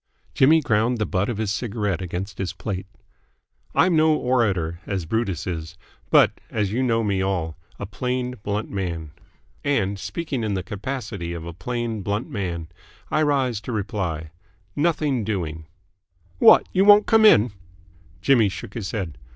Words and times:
Jimmy 0.33 0.61
ground 0.61 0.97
the 0.97 1.05
butt 1.05 1.29
of 1.29 1.37
his 1.37 1.51
cigarette 1.51 2.01
against 2.01 2.39
his 2.39 2.53
plate. 2.53 2.87
"I'm 3.75 3.95
no 3.95 4.15
orator, 4.15 4.79
as 4.87 5.05
Brutus 5.05 5.45
is; 5.45 5.77
but, 6.09 6.41
as 6.49 6.71
you 6.71 6.81
know 6.81 7.03
me 7.03 7.21
all, 7.21 7.55
a 7.77 7.85
plain, 7.85 8.31
blunt 8.41 8.71
man. 8.71 9.11
And, 9.63 9.99
speaking 9.99 10.43
in 10.43 10.55
the 10.55 10.63
capacity 10.63 11.33
of 11.33 11.45
a 11.45 11.53
plain, 11.53 12.01
blunt 12.01 12.27
man, 12.31 12.69
I 13.11 13.21
rise 13.21 13.61
to 13.61 13.71
reply 13.71 14.31
Nothing 14.75 15.23
doing." 15.23 15.67
"What? 16.39 16.67
You 16.73 16.83
won't 16.83 17.05
come 17.05 17.23
in?" 17.23 17.51
Jimmy 18.23 18.49
shook 18.49 18.73
his 18.73 18.89
head. 18.89 19.19